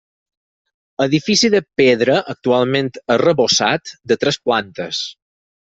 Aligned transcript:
Edifici 1.05 1.51
de 1.57 1.61
pedra, 1.81 2.17
actualment 2.35 2.91
arrebossat, 3.19 3.97
de 4.13 4.23
tres 4.25 4.45
plantes. 4.49 5.07